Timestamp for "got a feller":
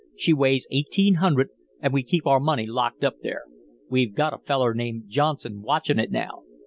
4.15-4.73